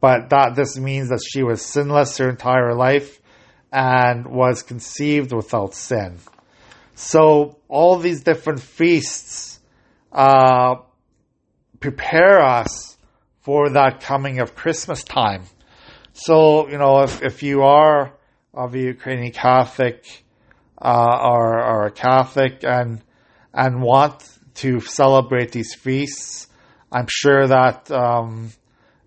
But 0.00 0.30
that 0.30 0.54
this 0.54 0.78
means 0.78 1.08
that 1.08 1.22
she 1.26 1.42
was 1.42 1.62
sinless 1.62 2.18
her 2.18 2.28
entire 2.28 2.74
life 2.74 3.20
and 3.74 4.28
was 4.28 4.62
conceived 4.62 5.32
without 5.32 5.74
sin. 5.74 6.18
So 6.94 7.58
all 7.66 7.98
these 7.98 8.22
different 8.22 8.60
feasts 8.60 9.58
uh, 10.12 10.76
prepare 11.80 12.40
us 12.40 12.96
for 13.40 13.70
that 13.70 14.00
coming 14.00 14.38
of 14.38 14.54
Christmas 14.54 15.02
time. 15.02 15.42
So 16.12 16.68
you 16.68 16.78
know, 16.78 17.02
if 17.02 17.20
if 17.20 17.42
you 17.42 17.62
are 17.62 18.12
of 18.54 18.76
a 18.76 18.78
Ukrainian 18.78 19.32
Catholic 19.32 20.22
uh, 20.80 21.18
or 21.20 21.60
or 21.60 21.86
a 21.86 21.90
Catholic 21.90 22.62
and 22.62 23.02
and 23.52 23.82
want 23.82 24.22
to 24.62 24.78
celebrate 24.78 25.50
these 25.50 25.74
feasts, 25.74 26.46
I'm 26.92 27.08
sure 27.10 27.48
that 27.48 27.90
um, 27.90 28.52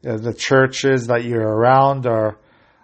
the 0.02 0.34
churches 0.34 1.08
that 1.08 1.24
you're 1.24 1.48
around 1.48 2.06
are 2.06 2.38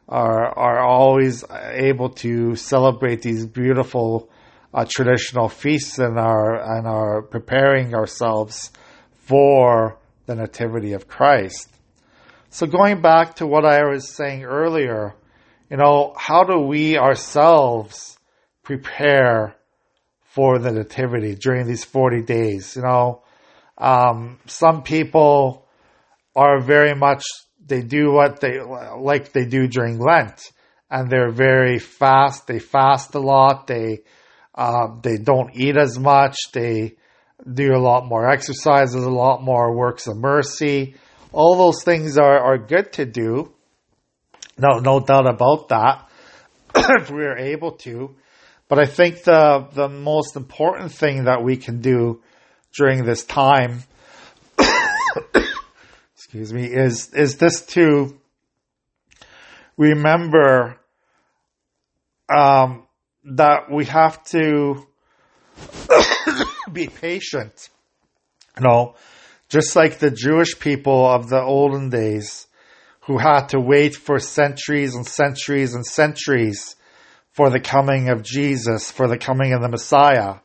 are 0.08 0.58
are 0.58 0.80
always 0.80 1.44
able 1.50 2.10
to 2.10 2.56
celebrate 2.56 3.22
these 3.22 3.46
beautiful 3.46 4.30
uh, 4.74 4.86
traditional 4.90 5.50
feasts 5.50 6.00
and 6.00 6.20
are 6.20 6.78
and 6.78 6.88
are 6.88 7.22
preparing 7.22 7.94
ourselves 7.94 8.72
for 9.16 9.98
the 10.26 10.36
nativity 10.36 10.94
of 10.94 11.08
Christ. 11.08 11.70
So 12.50 12.68
going 12.68 13.02
back 13.02 13.36
to 13.36 13.48
what 13.48 13.66
I 13.66 13.84
was 13.84 14.10
saying 14.10 14.44
earlier, 14.44 15.16
you 15.70 15.78
know, 15.78 16.14
how 16.18 16.44
do 16.44 16.60
we 16.60 16.98
ourselves 16.98 18.18
prepare 18.64 19.56
for 20.22 20.60
the 20.60 20.72
nativity 20.72 21.36
during 21.36 21.66
these 21.66 21.84
40 21.84 22.22
days? 22.22 22.76
You 22.76 22.84
know, 22.84 23.24
um, 23.78 24.40
some 24.46 24.84
people 24.84 25.68
are 26.36 26.62
very 26.62 26.94
much 26.94 27.24
they 27.66 27.82
do 27.82 28.12
what 28.12 28.40
they 28.40 28.60
like 28.62 29.32
they 29.32 29.46
do 29.46 29.68
during 29.68 30.00
Lent, 30.00 30.42
and 30.90 31.10
they're 31.10 31.32
very 31.32 31.80
fast. 31.80 32.48
They 32.48 32.60
fast 32.60 33.16
a 33.16 33.20
lot. 33.20 33.68
They 33.68 34.00
uh, 34.56 34.88
they 35.02 35.18
don't 35.18 35.56
eat 35.56 35.78
as 35.78 35.98
much. 35.98 36.38
They 36.52 36.98
do 37.52 37.74
a 37.74 37.80
lot 37.80 38.06
more 38.06 38.30
exercises, 38.30 39.04
a 39.04 39.10
lot 39.10 39.42
more 39.42 39.76
works 39.76 40.08
of 40.08 40.18
mercy. 40.18 40.96
All 41.32 41.58
those 41.58 41.84
things 41.84 42.18
are, 42.18 42.40
are 42.40 42.58
good 42.58 42.94
to 42.94 43.06
do. 43.06 43.54
No, 44.58 44.80
no 44.80 45.00
doubt 45.00 45.28
about 45.28 45.70
that. 45.70 46.10
if 46.76 47.10
we 47.10 47.24
are 47.24 47.38
able 47.38 47.72
to, 47.72 48.16
but 48.68 48.80
I 48.80 48.86
think 48.86 49.24
the 49.24 49.68
the 49.74 49.90
most 49.90 50.36
important 50.36 50.92
thing 50.92 51.26
that 51.26 51.44
we 51.44 51.58
can 51.58 51.82
do 51.82 52.22
during 52.76 53.04
this 53.04 53.24
time 53.24 53.84
excuse 56.34 56.52
me, 56.52 56.66
is, 56.66 57.14
is 57.14 57.38
this 57.38 57.62
to 57.62 58.18
remember 59.78 60.80
um, 62.28 62.88
that 63.24 63.70
we 63.72 63.86
have 63.86 64.24
to 64.24 64.84
be 66.74 66.88
patient. 66.88 67.70
You 68.58 68.68
know, 68.68 68.96
just 69.48 69.76
like 69.76 70.00
the 70.00 70.10
Jewish 70.10 70.58
people 70.58 71.06
of 71.06 71.30
the 71.30 71.40
olden 71.40 71.92
days 71.92 72.48
who 73.02 73.20
had 73.20 73.50
to 73.50 73.60
wait 73.60 73.94
for 73.96 74.18
centuries 74.18 74.96
and 74.96 75.06
centuries 75.06 75.76
and 75.76 75.86
centuries 75.86 76.76
for 77.34 77.52
the 77.52 77.60
coming 77.60 78.10
of 78.10 78.24
Jesus, 78.24 78.90
for 78.90 79.08
the 79.08 79.20
coming 79.20 79.54
of 79.54 79.62
the 79.62 79.70
Messiah. 79.70 80.38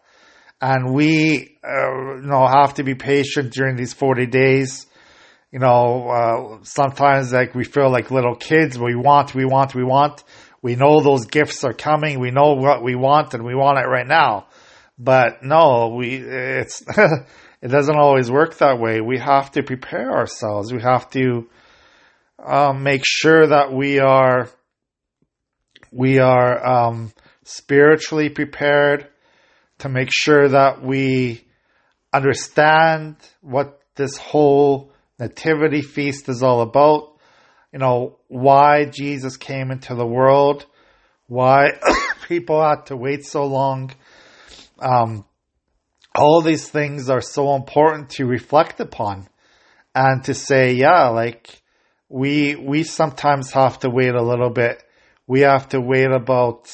And 0.60 0.92
we, 0.92 1.56
uh, 1.64 2.16
you 2.16 2.26
know, 2.26 2.46
have 2.46 2.74
to 2.74 2.82
be 2.82 2.94
patient 2.94 3.54
during 3.54 3.76
these 3.76 3.94
40 3.94 4.26
days 4.26 4.84
you 5.50 5.58
know, 5.58 6.08
uh, 6.08 6.64
sometimes 6.64 7.32
like 7.32 7.54
we 7.54 7.64
feel 7.64 7.90
like 7.90 8.10
little 8.10 8.34
kids. 8.34 8.78
We 8.78 8.94
want, 8.94 9.34
we 9.34 9.44
want, 9.44 9.74
we 9.74 9.84
want. 9.84 10.24
We 10.60 10.76
know 10.76 11.00
those 11.00 11.26
gifts 11.26 11.64
are 11.64 11.72
coming. 11.72 12.20
We 12.20 12.30
know 12.30 12.54
what 12.54 12.82
we 12.82 12.94
want 12.94 13.34
and 13.34 13.44
we 13.44 13.54
want 13.54 13.78
it 13.78 13.88
right 13.88 14.06
now. 14.06 14.48
But 14.98 15.42
no, 15.42 15.94
we, 15.96 16.16
it's, 16.16 16.82
it 17.62 17.68
doesn't 17.68 17.96
always 17.96 18.30
work 18.30 18.58
that 18.58 18.78
way. 18.78 19.00
We 19.00 19.18
have 19.18 19.52
to 19.52 19.62
prepare 19.62 20.10
ourselves. 20.10 20.72
We 20.72 20.82
have 20.82 21.08
to, 21.10 21.48
um, 22.44 22.82
make 22.82 23.02
sure 23.04 23.46
that 23.46 23.72
we 23.72 24.00
are, 24.00 24.50
we 25.92 26.18
are, 26.18 26.66
um, 26.66 27.12
spiritually 27.44 28.28
prepared 28.28 29.08
to 29.78 29.88
make 29.88 30.10
sure 30.12 30.48
that 30.48 30.82
we 30.82 31.46
understand 32.12 33.16
what 33.40 33.80
this 33.94 34.16
whole 34.16 34.92
nativity 35.18 35.82
feast 35.82 36.28
is 36.28 36.42
all 36.42 36.60
about. 36.60 37.14
You 37.72 37.78
know, 37.78 38.18
why 38.28 38.86
Jesus 38.86 39.36
came 39.36 39.70
into 39.70 39.94
the 39.94 40.06
world, 40.06 40.66
why 41.26 41.72
people 42.28 42.62
had 42.62 42.86
to 42.86 42.96
wait 42.96 43.26
so 43.26 43.44
long. 43.44 43.90
Um, 44.78 45.24
all 46.14 46.40
these 46.40 46.68
things 46.68 47.10
are 47.10 47.20
so 47.20 47.54
important 47.54 48.10
to 48.10 48.26
reflect 48.26 48.80
upon 48.80 49.28
and 49.94 50.24
to 50.24 50.34
say, 50.34 50.72
yeah, 50.72 51.08
like 51.08 51.62
we, 52.08 52.56
we 52.56 52.84
sometimes 52.84 53.52
have 53.52 53.80
to 53.80 53.90
wait 53.90 54.14
a 54.14 54.22
little 54.22 54.50
bit. 54.50 54.82
We 55.26 55.40
have 55.40 55.68
to 55.70 55.80
wait 55.80 56.10
about, 56.10 56.70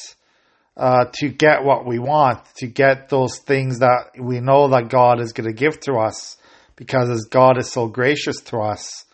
uh, 0.77 1.05
to 1.15 1.29
get 1.29 1.63
what 1.63 1.85
we 1.85 1.99
want, 1.99 2.39
to 2.57 2.67
get 2.67 3.09
those 3.09 3.39
things 3.39 3.79
that 3.79 4.11
we 4.17 4.39
know 4.39 4.69
that 4.69 4.89
God 4.89 5.19
is 5.19 5.33
going 5.33 5.47
to 5.47 5.53
give 5.53 5.79
to 5.81 5.95
us 5.95 6.37
because 6.75 7.09
as 7.09 7.27
God 7.29 7.57
is 7.57 7.71
so 7.71 7.87
gracious 7.87 8.41
to 8.45 8.57
us 8.59 9.05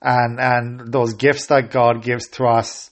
and, 0.00 0.40
and 0.40 0.92
those 0.92 1.14
gifts 1.14 1.46
that 1.46 1.70
God 1.70 2.02
gives 2.02 2.28
to 2.30 2.44
us 2.44 2.90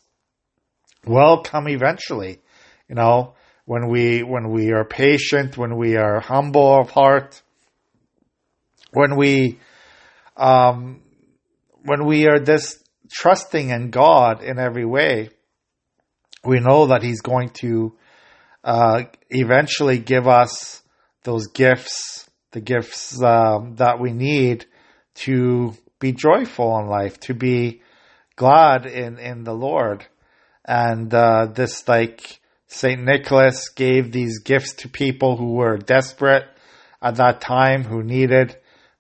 will 1.07 1.43
come 1.43 1.69
eventually. 1.69 2.41
You 2.89 2.95
know, 2.95 3.35
when 3.65 3.89
we 3.89 4.23
when 4.23 4.51
we 4.51 4.73
are 4.73 4.85
patient, 4.85 5.57
when 5.57 5.77
we 5.77 5.97
are 5.97 6.21
humble 6.21 6.81
of 6.81 6.91
heart, 6.91 7.41
when 8.93 9.17
we 9.17 9.59
um, 10.37 11.03
when 11.85 12.05
we 12.07 12.27
are 12.27 12.39
this 12.41 12.83
trusting 13.11 13.71
in 13.71 13.91
God 13.91 14.43
in 14.43 14.59
every 14.59 14.85
way, 14.85 15.31
we 16.45 16.61
know 16.61 16.87
that 16.89 17.03
He's 17.03 17.21
going 17.21 17.51
to 17.61 17.95
uh, 18.65 19.03
eventually 19.31 19.99
give 19.99 20.29
us 20.29 20.83
those 21.23 21.49
gifts, 21.49 22.29
the 22.53 22.61
gifts 22.61 23.23
um, 23.23 23.77
that 23.77 24.01
we 24.01 24.13
need 24.13 24.67
to 25.15 25.75
be 25.99 26.13
joyful 26.13 26.79
in 26.79 26.87
life, 26.87 27.21
to 27.21 27.35
be 27.35 27.83
glad 28.37 28.87
in, 28.87 29.19
in 29.19 29.45
the 29.45 29.55
Lord. 29.55 30.07
And 30.65 31.13
uh, 31.13 31.47
this, 31.47 31.87
like, 31.89 32.41
St. 32.67 33.03
Nicholas 33.03 33.69
gave 33.69 34.13
these 34.13 34.41
gifts 34.41 34.75
to 34.75 34.89
people 34.89 35.37
who 35.37 35.55
were 35.55 35.77
desperate 35.77 36.45
at 37.03 37.17
that 37.17 37.41
time, 37.41 37.85
who 37.85 38.03
needed 38.03 38.57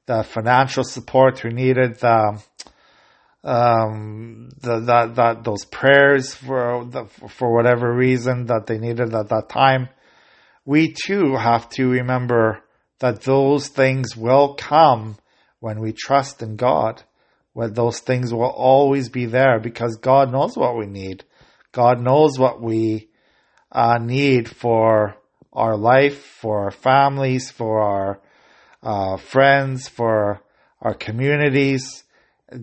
the 0.06 0.24
financial 0.24 0.82
support, 0.82 1.38
who 1.38 1.50
needed 1.50 2.00
the 2.00 2.42
um, 3.42 4.50
the, 4.60 4.80
that 4.80 5.14
that 5.14 5.44
those 5.44 5.64
prayers 5.64 6.34
for 6.34 6.84
the, 6.84 7.06
for 7.28 7.54
whatever 7.54 7.90
reason 7.90 8.46
that 8.46 8.66
they 8.66 8.78
needed 8.78 9.14
at 9.14 9.28
that 9.28 9.48
time. 9.48 9.88
We 10.66 10.92
too 10.92 11.36
have 11.36 11.68
to 11.70 11.88
remember 11.88 12.62
that 13.00 13.22
those 13.22 13.68
things 13.68 14.16
will 14.16 14.54
come 14.54 15.18
when 15.58 15.80
we 15.80 15.92
trust 15.92 16.42
in 16.42 16.56
God. 16.56 17.02
When 17.52 17.74
those 17.74 17.98
things 18.00 18.32
will 18.32 18.44
always 18.44 19.08
be 19.08 19.26
there 19.26 19.58
because 19.58 19.96
God 19.96 20.30
knows 20.30 20.56
what 20.56 20.76
we 20.76 20.86
need. 20.86 21.24
God 21.72 22.00
knows 22.00 22.38
what 22.38 22.62
we 22.62 23.08
uh, 23.72 23.98
need 23.98 24.48
for 24.48 25.16
our 25.52 25.76
life, 25.76 26.24
for 26.24 26.64
our 26.64 26.70
families, 26.70 27.50
for 27.50 27.80
our 27.80 28.20
uh, 28.82 29.16
friends, 29.16 29.88
for 29.88 30.40
our 30.80 30.94
communities 30.94 32.04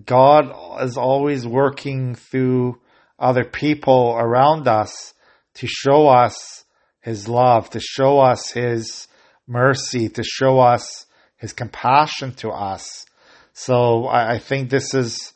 God 0.05 0.83
is 0.83 0.97
always 0.97 1.47
working 1.47 2.15
through 2.15 2.79
other 3.17 3.45
people 3.45 4.15
around 4.17 4.67
us 4.67 5.13
to 5.55 5.67
show 5.67 6.07
us 6.07 6.65
His 7.01 7.27
love, 7.27 7.69
to 7.71 7.79
show 7.79 8.19
us 8.19 8.51
His 8.51 9.07
mercy, 9.47 10.09
to 10.09 10.23
show 10.23 10.59
us 10.59 11.05
His 11.37 11.53
compassion 11.53 12.33
to 12.35 12.49
us. 12.49 13.05
So 13.53 14.05
I, 14.05 14.33
I 14.33 14.39
think 14.39 14.69
this 14.69 14.93
is 14.93 15.33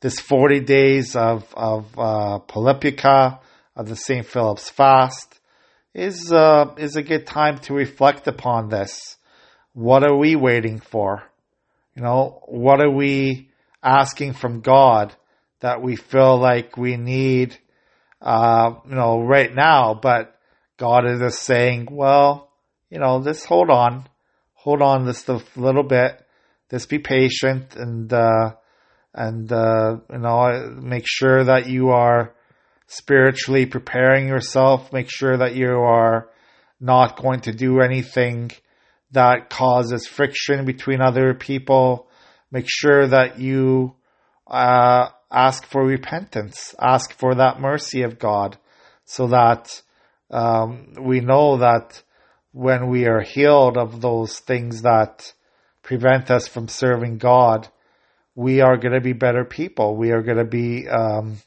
this 0.00 0.18
40 0.20 0.60
days 0.60 1.16
of, 1.16 1.46
of 1.54 1.86
uh, 1.96 2.40
Polypica, 2.40 3.38
of 3.76 3.88
the 3.88 3.96
St. 3.96 4.26
Philip's 4.26 4.68
fast, 4.68 5.40
is, 5.94 6.32
uh, 6.32 6.74
is 6.76 6.96
a 6.96 7.02
good 7.02 7.26
time 7.26 7.58
to 7.60 7.74
reflect 7.74 8.26
upon 8.26 8.68
this. 8.68 9.16
What 9.74 10.02
are 10.02 10.16
we 10.16 10.36
waiting 10.36 10.80
for? 10.80 11.22
You 11.94 12.02
know, 12.02 12.42
what 12.46 12.80
are 12.80 12.90
we 12.90 13.48
asking 13.82 14.34
from 14.34 14.60
God 14.60 15.14
that 15.60 15.80
we 15.82 15.96
feel 15.96 16.36
like 16.36 16.76
we 16.76 16.96
need, 16.96 17.56
uh, 18.20 18.74
you 18.88 18.94
know, 18.94 19.22
right 19.22 19.54
now, 19.54 19.94
but 19.94 20.36
God 20.76 21.06
is 21.06 21.20
just 21.20 21.42
saying, 21.42 21.88
well, 21.90 22.50
you 22.92 22.98
know, 22.98 23.22
just 23.24 23.46
hold 23.46 23.70
on, 23.70 24.06
hold 24.52 24.82
on 24.82 25.06
just 25.06 25.26
a 25.30 25.42
little 25.56 25.82
bit, 25.82 26.22
just 26.70 26.90
be 26.90 26.98
patient 26.98 27.74
and, 27.74 28.12
uh, 28.12 28.52
and, 29.14 29.50
uh, 29.50 29.96
you 30.12 30.18
know, 30.18 30.76
make 30.78 31.04
sure 31.06 31.42
that 31.42 31.68
you 31.68 31.88
are 31.88 32.34
spiritually 32.86 33.64
preparing 33.64 34.28
yourself, 34.28 34.92
make 34.92 35.08
sure 35.10 35.38
that 35.38 35.56
you 35.56 35.70
are 35.70 36.28
not 36.80 37.16
going 37.16 37.40
to 37.40 37.52
do 37.52 37.80
anything 37.80 38.50
that 39.12 39.48
causes 39.48 40.06
friction 40.06 40.66
between 40.66 41.00
other 41.00 41.32
people, 41.32 42.10
make 42.50 42.66
sure 42.68 43.06
that 43.06 43.40
you 43.40 43.94
uh, 44.46 45.08
ask 45.30 45.64
for 45.64 45.82
repentance, 45.82 46.74
ask 46.78 47.10
for 47.14 47.36
that 47.36 47.58
mercy 47.58 48.02
of 48.02 48.18
God, 48.18 48.58
so 49.06 49.28
that 49.28 49.80
um, 50.30 50.92
we 51.00 51.20
know 51.20 51.56
that 51.56 52.02
when 52.52 52.88
we 52.88 53.06
are 53.06 53.20
healed 53.20 53.76
of 53.76 54.00
those 54.00 54.38
things 54.38 54.82
that 54.82 55.32
prevent 55.82 56.30
us 56.30 56.46
from 56.46 56.68
serving 56.68 57.18
God, 57.18 57.68
we 58.34 58.60
are 58.60 58.76
going 58.76 58.94
to 58.94 59.00
be 59.00 59.12
better 59.12 59.44
people. 59.44 59.96
We 59.96 60.12
are 60.12 60.22
going 60.22 60.38
to 60.38 60.44
be 60.44 60.88
um, 60.88 61.38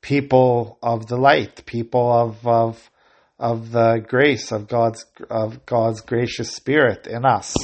people 0.00 0.78
of 0.82 1.06
the 1.06 1.16
light, 1.16 1.64
people 1.66 2.12
of 2.12 2.46
of 2.46 2.90
of 3.38 3.70
the 3.70 4.04
grace 4.06 4.50
of 4.50 4.68
God's 4.68 5.06
of 5.30 5.64
God's 5.64 6.00
gracious 6.00 6.50
Spirit 6.50 7.06
in 7.06 7.24
us. 7.24 7.54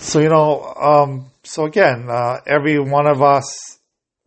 So, 0.00 0.20
you 0.20 0.28
know, 0.28 0.62
um, 0.80 1.30
so 1.42 1.64
again, 1.64 2.08
uh, 2.08 2.38
every 2.46 2.78
one 2.78 3.06
of 3.06 3.20
us 3.20 3.78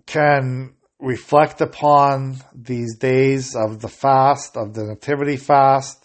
can 0.05 0.73
reflect 0.99 1.61
upon 1.61 2.37
these 2.53 2.97
days 2.97 3.55
of 3.55 3.79
the 3.79 3.87
fast, 3.87 4.57
of 4.57 4.73
the 4.73 4.83
nativity 4.83 5.37
fast. 5.37 6.00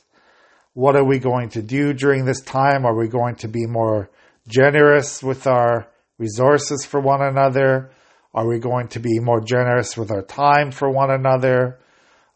What 0.76 0.94
are 0.94 1.04
we 1.04 1.18
going 1.18 1.48
to 1.50 1.62
do 1.62 1.94
during 1.94 2.26
this 2.26 2.42
time? 2.42 2.84
Are 2.84 2.94
we 2.94 3.08
going 3.08 3.36
to 3.36 3.48
be 3.48 3.64
more 3.64 4.10
generous 4.46 5.22
with 5.22 5.46
our 5.46 5.88
resources 6.18 6.84
for 6.84 7.00
one 7.00 7.22
another? 7.22 7.92
Are 8.34 8.46
we 8.46 8.58
going 8.58 8.88
to 8.88 9.00
be 9.00 9.18
more 9.18 9.40
generous 9.40 9.96
with 9.96 10.10
our 10.10 10.20
time 10.20 10.72
for 10.72 10.90
one 10.90 11.10
another? 11.10 11.78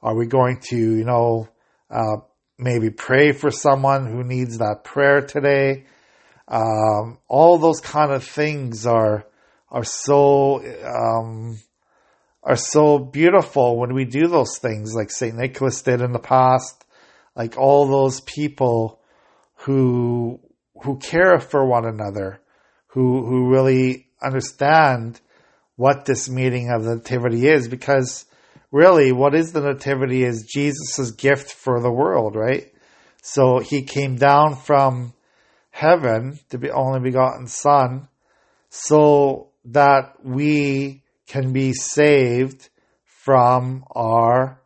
Are 0.03 0.16
we 0.16 0.24
going 0.24 0.61
to, 0.70 0.74
you 0.74 1.05
know, 1.05 1.50
uh, 1.90 2.22
maybe 2.57 2.88
pray 2.88 3.33
for 3.33 3.50
someone 3.50 4.07
who 4.07 4.24
needs 4.24 4.57
that 4.57 4.85
prayer 4.85 5.20
today? 5.20 5.85
Um, 6.48 7.18
all 7.29 7.59
those 7.59 7.81
kind 7.81 8.11
of 8.11 8.24
things 8.24 8.87
are 8.87 9.26
are 9.68 9.85
so 9.85 10.64
um, 10.83 11.59
are 12.42 12.57
so 12.57 12.98
beautiful 12.98 13.79
when 13.79 13.92
we 13.92 14.07
do 14.07 14.29
those 14.29 14.57
things, 14.57 14.94
like 14.94 15.11
Saint 15.11 15.37
Nicholas 15.37 15.83
did 15.83 16.00
in 16.00 16.12
the 16.12 16.18
past. 16.18 16.87
Like 17.40 17.57
all 17.57 17.87
those 17.87 18.20
people 18.20 19.00
who 19.64 20.40
who 20.83 20.98
care 20.98 21.40
for 21.40 21.64
one 21.64 21.87
another, 21.87 22.38
who 22.88 23.24
who 23.24 23.48
really 23.48 24.09
understand 24.22 25.18
what 25.74 26.05
this 26.05 26.29
meaning 26.29 26.70
of 26.70 26.85
the 26.85 26.96
nativity 26.96 27.48
is, 27.48 27.66
because 27.66 28.26
really, 28.70 29.11
what 29.11 29.35
is 29.35 29.53
the 29.53 29.62
nativity 29.62 30.22
is 30.22 30.50
Jesus' 30.53 31.12
gift 31.12 31.50
for 31.50 31.81
the 31.81 31.90
world, 31.90 32.37
right? 32.37 32.70
So 33.22 33.59
he 33.61 33.85
came 33.85 34.16
down 34.16 34.57
from 34.57 35.14
heaven, 35.70 36.40
the 36.50 36.59
be 36.59 36.70
only 36.70 37.00
begotten 37.00 37.46
Son, 37.46 38.09
so 38.68 39.48
that 39.64 40.22
we 40.22 41.05
can 41.26 41.55
be 41.55 41.72
saved 41.72 42.68
from 43.05 43.87
our 43.92 44.61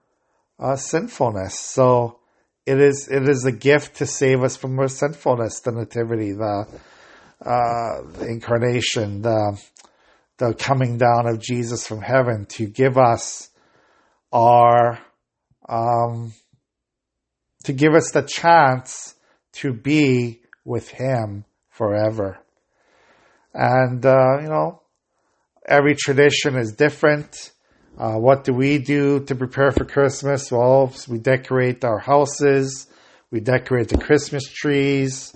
uh, 0.59 0.75
sinfulness. 0.75 1.57
So 1.57 2.19
it 2.67 2.81
is 2.81 3.09
it 3.09 3.29
is 3.29 3.45
a 3.45 3.53
gift 3.53 3.97
to 3.97 4.07
save 4.07 4.43
us 4.43 4.57
from 4.57 4.79
our 4.79 4.89
sinfulness. 4.89 5.61
The 5.61 5.73
nativity, 5.73 6.33
the, 6.33 6.67
uh, 7.45 8.03
the 8.19 8.27
incarnation, 8.27 9.23
the 9.23 9.61
the 10.39 10.55
coming 10.55 10.99
down 10.99 11.27
of 11.27 11.41
Jesus 11.41 11.87
from 11.87 12.01
heaven 12.01 12.47
to 12.51 12.67
give 12.67 12.99
us 12.99 13.51
our 14.33 14.99
um, 15.69 16.33
to 17.65 17.73
give 17.73 17.95
us 17.95 18.11
the 18.13 18.23
chance 18.23 19.15
to 19.55 19.73
be 19.73 20.41
with 20.65 20.89
Him 20.89 21.45
forever. 21.71 22.39
And, 23.53 24.05
uh, 24.05 24.41
you 24.41 24.49
know, 24.49 24.83
every 25.67 25.95
tradition 25.95 26.57
is 26.57 26.73
different. 26.73 27.53
Uh, 27.97 28.17
what 28.17 28.43
do 28.43 28.53
we 28.53 28.79
do 28.79 29.21
to 29.21 29.37
prepare 29.37 29.71
for 29.71 29.85
Christmas? 29.85 30.51
Well, 30.51 30.93
we 31.09 31.19
decorate 31.19 31.85
our 31.85 32.01
houses, 32.01 32.89
we 33.31 33.39
decorate 33.39 33.89
the 33.89 33.99
Christmas 33.99 34.45
trees. 34.49 35.33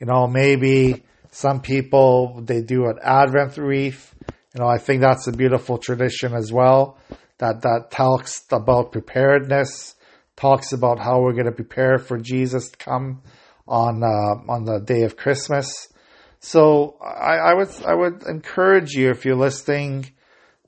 You 0.00 0.06
know, 0.06 0.26
maybe 0.26 1.04
some 1.30 1.60
people 1.60 2.42
they 2.42 2.62
do 2.62 2.86
an 2.86 2.98
Advent 3.02 3.56
wreath. 3.58 4.12
You 4.54 4.60
know, 4.60 4.66
I 4.66 4.78
think 4.78 5.02
that's 5.02 5.28
a 5.28 5.32
beautiful 5.32 5.78
tradition 5.78 6.34
as 6.34 6.52
well. 6.52 6.98
That 7.38 7.62
that 7.62 7.92
talks 7.92 8.44
about 8.50 8.90
preparedness, 8.90 9.94
talks 10.34 10.72
about 10.72 10.98
how 10.98 11.20
we're 11.20 11.34
going 11.34 11.46
to 11.46 11.52
prepare 11.52 11.98
for 11.98 12.18
Jesus 12.18 12.70
to 12.70 12.76
come 12.76 13.22
on 13.68 14.02
uh, 14.02 14.50
on 14.52 14.64
the 14.64 14.80
day 14.80 15.02
of 15.02 15.16
Christmas. 15.16 15.86
So 16.40 16.96
I, 17.00 17.36
I 17.36 17.54
would 17.54 17.70
I 17.86 17.94
would 17.94 18.24
encourage 18.24 18.94
you 18.94 19.10
if 19.10 19.24
you're 19.24 19.36
listening 19.36 20.10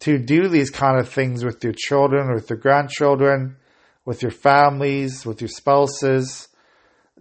to 0.02 0.18
do 0.18 0.48
these 0.48 0.70
kind 0.70 0.98
of 0.98 1.08
things 1.08 1.44
with 1.44 1.62
your 1.62 1.72
children, 1.72 2.34
with 2.34 2.50
your 2.50 2.58
grandchildren, 2.58 3.56
with 4.04 4.20
your 4.20 4.32
families, 4.32 5.24
with 5.24 5.40
your 5.40 5.48
spouses. 5.48 6.48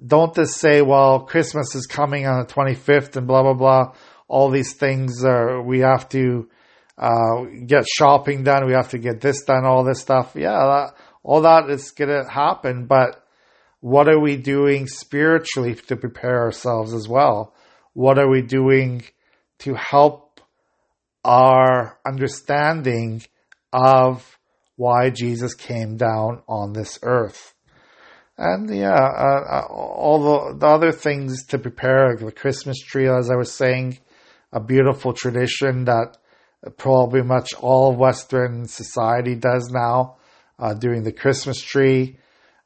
Don't 0.05 0.33
just 0.33 0.55
say, 0.57 0.81
"Well, 0.81 1.21
Christmas 1.21 1.75
is 1.75 1.85
coming 1.85 2.25
on 2.25 2.39
the 2.39 2.51
25th," 2.51 3.15
and 3.15 3.27
blah 3.27 3.43
blah 3.43 3.53
blah. 3.53 3.93
All 4.27 4.49
these 4.49 4.73
things 4.73 5.23
are 5.23 5.61
we 5.61 5.79
have 5.79 6.09
to 6.09 6.49
uh, 6.97 7.43
get 7.65 7.87
shopping 7.87 8.43
done. 8.43 8.65
We 8.65 8.73
have 8.73 8.89
to 8.89 8.97
get 8.97 9.21
this 9.21 9.43
done. 9.43 9.65
All 9.65 9.83
this 9.83 9.99
stuff. 9.99 10.31
Yeah, 10.35 10.51
that, 10.51 10.95
all 11.23 11.41
that 11.41 11.69
is 11.69 11.91
gonna 11.91 12.27
happen, 12.27 12.87
but 12.87 13.23
what 13.79 14.07
are 14.07 14.19
we 14.19 14.37
doing 14.37 14.87
spiritually 14.87 15.75
to 15.75 15.95
prepare 15.95 16.41
ourselves 16.41 16.93
as 16.93 17.07
well? 17.07 17.53
What 17.93 18.19
are 18.19 18.29
we 18.29 18.41
doing 18.41 19.03
to 19.59 19.73
help 19.73 20.20
our 21.23 21.99
understanding 22.05 23.23
of 23.71 24.37
why 24.75 25.09
Jesus 25.09 25.53
came 25.53 25.97
down 25.97 26.41
on 26.47 26.73
this 26.73 26.99
earth? 27.03 27.53
And 28.37 28.75
yeah, 28.75 28.93
uh, 28.93 29.43
uh, 29.49 29.67
all 29.69 30.49
the, 30.49 30.57
the 30.57 30.65
other 30.65 30.91
things 30.91 31.45
to 31.47 31.59
prepare, 31.59 32.15
the 32.15 32.31
Christmas 32.31 32.79
tree, 32.79 33.07
as 33.07 33.29
I 33.29 33.35
was 33.35 33.53
saying, 33.53 33.99
a 34.51 34.59
beautiful 34.59 35.13
tradition 35.13 35.85
that 35.85 36.17
probably 36.77 37.21
much 37.21 37.53
all 37.53 37.95
Western 37.95 38.65
society 38.67 39.35
does 39.35 39.69
now, 39.71 40.17
uh, 40.59 40.73
doing 40.73 41.03
the 41.03 41.11
Christmas 41.11 41.61
tree. 41.61 42.17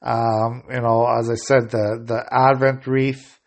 Um, 0.01 0.63
you 0.69 0.81
know, 0.81 1.07
as 1.07 1.29
I 1.29 1.35
said, 1.35 1.71
the, 1.71 2.01
the 2.05 2.25
Advent 2.31 2.87
wreath, 2.87 3.39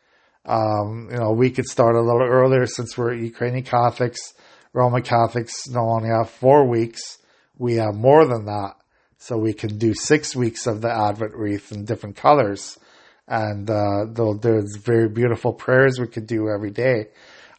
um, 0.45 1.09
you 1.11 1.19
know, 1.19 1.33
we 1.33 1.51
could 1.51 1.67
start 1.67 1.95
a 1.95 2.01
little 2.01 2.27
earlier 2.27 2.67
since 2.67 2.97
we're 2.97 3.15
Ukrainian 3.15 3.65
Catholics. 3.65 4.35
Roman 4.73 5.03
Catholics 5.03 5.67
don't 5.69 5.89
only 5.89 6.09
have 6.09 6.31
four 6.31 6.69
weeks. 6.69 7.19
We 7.57 7.75
have 7.75 7.95
more 7.95 8.27
than 8.27 8.47
that. 8.47 8.75
So 9.19 9.37
we 9.37 9.53
can 9.53 9.79
do 9.79 9.95
six 9.95 10.37
weeks 10.37 10.67
of 10.67 10.81
the 10.81 10.91
Advent 10.91 11.35
wreath 11.35 11.73
in 11.73 11.85
different 11.85 12.17
colors. 12.17 12.79
And, 13.27 13.69
uh, 13.69 14.07
there's 14.41 14.77
very 14.77 15.09
beautiful 15.09 15.53
prayers 15.53 15.99
we 15.99 16.07
could 16.07 16.27
do 16.27 16.49
every 16.49 16.71
day. 16.71 17.09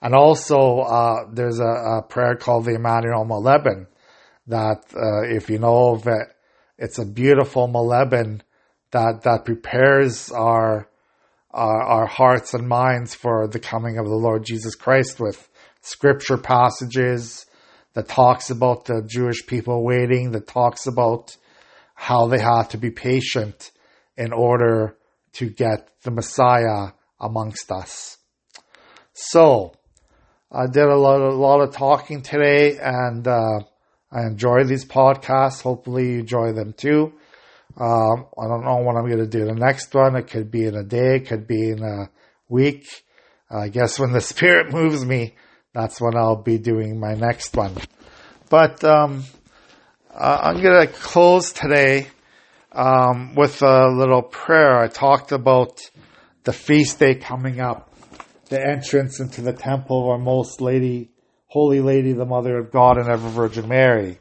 And 0.01 0.15
also, 0.15 0.79
uh, 0.79 1.25
there's 1.31 1.59
a, 1.59 1.63
a, 1.63 2.01
prayer 2.07 2.35
called 2.35 2.65
the 2.65 2.75
Emmanuel 2.75 3.25
Moleben 3.25 3.87
that, 4.47 4.85
uh, 4.95 5.23
if 5.23 5.49
you 5.49 5.59
know 5.59 5.93
of 5.93 6.07
it, 6.07 6.27
it's 6.77 6.97
a 6.97 7.05
beautiful 7.05 7.67
Moleben 7.67 8.41
that, 8.91 9.23
that 9.23 9.43
prepares 9.43 10.31
our, 10.31 10.87
our, 11.51 11.83
our 11.83 12.05
hearts 12.05 12.53
and 12.53 12.67
minds 12.67 13.13
for 13.13 13.47
the 13.47 13.59
coming 13.59 13.97
of 13.97 14.05
the 14.05 14.15
Lord 14.15 14.45
Jesus 14.45 14.75
Christ 14.75 15.19
with 15.19 15.49
scripture 15.81 16.37
passages 16.37 17.45
that 17.93 18.07
talks 18.07 18.49
about 18.49 18.85
the 18.85 19.03
Jewish 19.05 19.45
people 19.45 19.83
waiting, 19.83 20.31
that 20.31 20.47
talks 20.47 20.87
about 20.87 21.35
how 21.95 22.27
they 22.27 22.39
have 22.39 22.69
to 22.69 22.77
be 22.77 22.91
patient 22.91 23.71
in 24.15 24.31
order 24.31 24.97
to 25.33 25.49
get 25.49 25.89
the 26.03 26.11
Messiah 26.11 26.91
amongst 27.19 27.71
us. 27.71 28.17
So, 29.13 29.73
I 30.51 30.65
did 30.65 30.85
a 30.85 30.95
lot, 30.95 31.21
a 31.21 31.35
lot 31.35 31.61
of 31.61 31.75
talking 31.75 32.21
today 32.21 32.77
and, 32.77 33.27
uh, 33.27 33.59
I 34.11 34.21
enjoy 34.25 34.63
these 34.63 34.85
podcasts. 34.85 35.61
Hopefully 35.61 36.13
you 36.13 36.19
enjoy 36.19 36.53
them 36.53 36.73
too. 36.73 37.13
Um, 37.79 38.25
I 38.37 38.47
don't 38.47 38.65
know 38.65 38.81
when 38.81 38.97
I'm 38.97 39.05
going 39.05 39.19
to 39.19 39.27
do 39.27 39.45
the 39.45 39.53
next 39.53 39.93
one. 39.93 40.15
It 40.15 40.27
could 40.27 40.49
be 40.49 40.65
in 40.65 40.75
a 40.75 40.83
day, 40.83 41.17
it 41.17 41.27
could 41.27 41.47
be 41.47 41.69
in 41.69 41.83
a 41.83 42.09
week. 42.47 42.87
I 43.49 43.69
guess 43.69 43.99
when 43.99 44.11
the 44.11 44.21
spirit 44.33 44.73
moves 44.73 45.05
me, 45.05 45.35
that's 45.73 46.01
when 46.01 46.15
I'll 46.15 46.41
be 46.41 46.57
doing 46.57 46.99
my 46.99 47.13
next 47.13 47.55
one. 47.55 47.75
But, 48.49 48.83
um, 48.83 49.23
uh, 50.13 50.39
I'm 50.41 50.61
going 50.61 50.87
to 50.87 50.91
close 50.91 51.51
today 51.51 52.07
um, 52.71 53.35
with 53.35 53.61
a 53.61 53.87
little 53.87 54.23
prayer. 54.23 54.79
I 54.79 54.87
talked 54.87 55.31
about 55.31 55.79
the 56.43 56.53
feast 56.53 56.99
day 56.99 57.15
coming 57.15 57.59
up, 57.59 57.93
the 58.49 58.59
entrance 58.59 59.19
into 59.19 59.41
the 59.41 59.53
temple 59.53 60.01
of 60.01 60.09
our 60.09 60.17
Most 60.17 60.61
Lady, 60.61 61.11
Holy 61.47 61.79
Lady, 61.79 62.13
the 62.13 62.25
Mother 62.25 62.57
of 62.57 62.71
God 62.71 62.97
and 62.97 63.07
Ever 63.07 63.29
Virgin 63.29 63.67
Mary. 63.67 64.19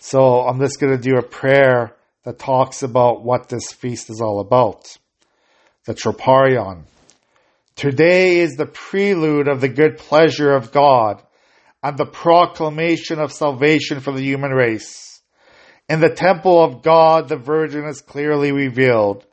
So 0.00 0.40
I'm 0.42 0.60
just 0.60 0.80
going 0.80 0.96
to 0.96 1.02
do 1.02 1.16
a 1.16 1.22
prayer 1.22 1.96
that 2.24 2.38
talks 2.38 2.82
about 2.82 3.24
what 3.24 3.48
this 3.48 3.72
feast 3.72 4.10
is 4.10 4.20
all 4.20 4.40
about. 4.40 4.96
The 5.84 5.94
Troparion. 5.94 6.84
Today 7.78 8.40
is 8.40 8.56
the 8.56 8.66
prelude 8.66 9.46
of 9.46 9.60
the 9.60 9.68
good 9.68 9.98
pleasure 9.98 10.52
of 10.52 10.72
God 10.72 11.22
and 11.80 11.96
the 11.96 12.06
proclamation 12.06 13.20
of 13.20 13.32
salvation 13.32 14.00
for 14.00 14.12
the 14.12 14.20
human 14.20 14.50
race. 14.50 15.22
In 15.88 16.00
the 16.00 16.12
temple 16.12 16.60
of 16.60 16.82
God, 16.82 17.28
the 17.28 17.36
Virgin 17.36 17.84
is 17.84 18.00
clearly 18.00 18.50
revealed 18.50 19.24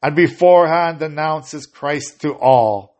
and 0.00 0.14
beforehand 0.14 1.02
announces 1.02 1.66
Christ 1.66 2.20
to 2.20 2.34
all. 2.34 2.94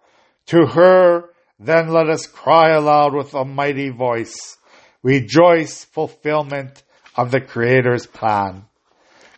To 0.47 0.67
her, 0.67 1.31
then 1.61 1.93
let 1.93 2.09
us 2.11 2.27
cry 2.27 2.71
aloud 2.71 3.15
with 3.15 3.35
a 3.35 3.45
mighty 3.45 3.91
voice. 3.91 4.57
Rejoice, 5.05 5.85
fulfillment 5.85 6.83
of 7.15 7.31
the 7.31 7.41
Creator's 7.41 8.09
plan. 8.09 8.65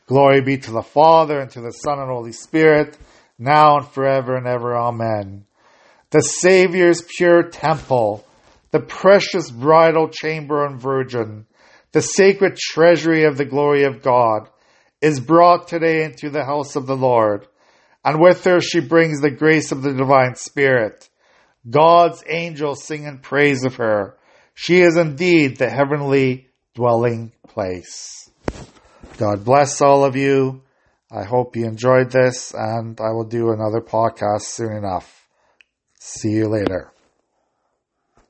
Glory 0.06 0.40
be 0.40 0.56
to 0.56 0.70
the 0.70 0.80
Father 0.80 1.38
and 1.38 1.50
to 1.50 1.60
the 1.60 1.72
Son 1.72 1.98
and 1.98 2.08
Holy 2.08 2.32
Spirit, 2.32 2.96
now 3.38 3.76
and 3.76 3.88
forever 3.88 4.36
and 4.36 4.46
ever. 4.46 4.74
Amen. 4.74 5.44
The 6.10 6.22
Savior's 6.22 7.02
pure 7.02 7.44
temple, 7.44 8.24
the 8.72 8.80
precious 8.80 9.48
bridal 9.50 10.08
chamber 10.08 10.66
and 10.66 10.80
virgin, 10.80 11.46
the 11.92 12.02
sacred 12.02 12.56
treasury 12.56 13.24
of 13.24 13.36
the 13.36 13.44
glory 13.44 13.84
of 13.84 14.02
God, 14.02 14.48
is 15.00 15.20
brought 15.20 15.68
today 15.68 16.02
into 16.04 16.28
the 16.28 16.44
house 16.44 16.74
of 16.74 16.86
the 16.86 16.96
Lord, 16.96 17.46
and 18.04 18.20
with 18.20 18.42
her 18.44 18.60
she 18.60 18.80
brings 18.80 19.20
the 19.20 19.30
grace 19.30 19.70
of 19.70 19.82
the 19.82 19.92
divine 19.92 20.34
Spirit. 20.34 21.08
God's 21.68 22.24
angels 22.28 22.82
sing 22.84 23.04
in 23.04 23.18
praise 23.18 23.64
of 23.64 23.76
her. 23.76 24.16
She 24.54 24.80
is 24.80 24.96
indeed 24.96 25.58
the 25.58 25.70
heavenly 25.70 26.48
dwelling 26.74 27.32
place. 27.46 28.28
God 29.16 29.44
bless 29.44 29.80
all 29.80 30.04
of 30.04 30.16
you. 30.16 30.62
I 31.10 31.24
hope 31.24 31.54
you 31.54 31.66
enjoyed 31.66 32.10
this, 32.10 32.52
and 32.52 33.00
I 33.00 33.12
will 33.12 33.26
do 33.26 33.50
another 33.50 33.80
podcast 33.80 34.42
soon 34.42 34.72
enough. 34.72 35.19
See 36.02 36.30
you 36.30 36.48
later. 36.48 36.94